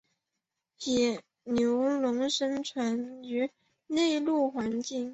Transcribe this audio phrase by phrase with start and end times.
[0.85, 3.51] 野牛龙生存于
[3.87, 5.09] 内陆环境。